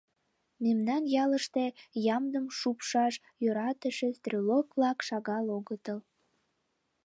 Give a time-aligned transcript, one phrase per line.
[0.63, 1.65] Мемнан ялыште
[2.15, 3.13] ямдым шупшаш
[3.43, 5.99] йӧратыше «стрелок-влак» шагал огытыл.